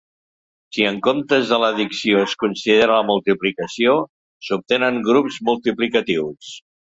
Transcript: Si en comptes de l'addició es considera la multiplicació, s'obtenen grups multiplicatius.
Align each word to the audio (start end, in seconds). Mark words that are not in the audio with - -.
Si 0.75 0.85
en 0.91 0.95
comptes 1.07 1.51
de 1.51 1.59
l'addició 1.63 2.23
es 2.29 2.33
considera 2.45 2.97
la 3.01 3.05
multiplicació, 3.11 3.93
s'obtenen 4.49 5.01
grups 5.11 5.37
multiplicatius. 5.51 6.51